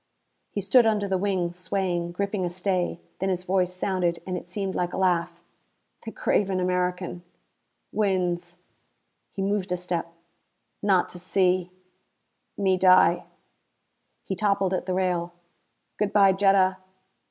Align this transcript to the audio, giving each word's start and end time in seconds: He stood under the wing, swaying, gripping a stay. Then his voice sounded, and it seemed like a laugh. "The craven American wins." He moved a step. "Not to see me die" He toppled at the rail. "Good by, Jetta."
He 0.49 0.61
stood 0.61 0.87
under 0.87 1.07
the 1.07 1.19
wing, 1.19 1.53
swaying, 1.53 2.13
gripping 2.13 2.43
a 2.43 2.49
stay. 2.49 2.99
Then 3.19 3.29
his 3.29 3.43
voice 3.43 3.71
sounded, 3.71 4.19
and 4.25 4.35
it 4.35 4.49
seemed 4.49 4.73
like 4.73 4.93
a 4.93 4.97
laugh. 4.97 5.43
"The 6.05 6.11
craven 6.11 6.59
American 6.59 7.21
wins." 7.91 8.55
He 9.29 9.43
moved 9.43 9.71
a 9.71 9.77
step. 9.77 10.11
"Not 10.81 11.07
to 11.09 11.19
see 11.19 11.69
me 12.57 12.77
die" 12.77 13.25
He 14.25 14.35
toppled 14.35 14.73
at 14.73 14.87
the 14.87 14.95
rail. 14.95 15.33
"Good 15.99 16.11
by, 16.11 16.31
Jetta." 16.33 16.77